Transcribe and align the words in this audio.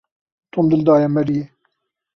Tom 0.53 0.65
dil 0.71 0.81
daye 0.85 1.07
Maryê. 1.15 1.43